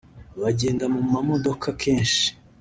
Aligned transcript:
bagenda 0.41 0.85
mu 0.93 1.01
mamodoka 1.13 1.67
kenshi 1.81 2.25